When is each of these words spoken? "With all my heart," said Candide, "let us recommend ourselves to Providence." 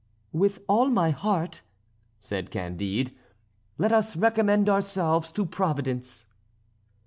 "With 0.33 0.63
all 0.67 0.89
my 0.89 1.11
heart," 1.11 1.61
said 2.19 2.49
Candide, 2.49 3.11
"let 3.77 3.91
us 3.91 4.17
recommend 4.17 4.67
ourselves 4.67 5.31
to 5.33 5.45
Providence." 5.45 6.25